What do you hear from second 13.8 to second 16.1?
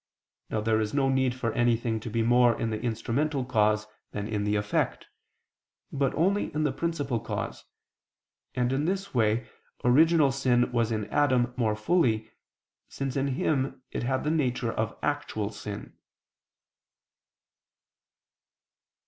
it had the nature of actual sin.